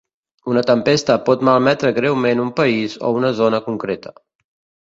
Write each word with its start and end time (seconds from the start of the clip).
Una 0.53 0.63
tempesta 0.69 1.17
pot 1.27 1.43
malmetre 1.49 1.93
greument 1.99 2.43
un 2.47 2.51
país 2.63 2.99
o 3.11 3.15
una 3.19 3.33
zona 3.43 3.61
concreta. 3.71 4.19